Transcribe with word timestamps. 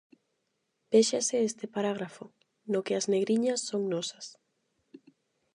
Véxase 0.91 1.35
este 1.49 1.65
parágrafo, 1.75 2.25
no 2.71 2.83
que 2.85 2.93
as 2.99 3.05
negriñas 3.13 3.59
son 3.69 3.81
nosas: 3.93 4.25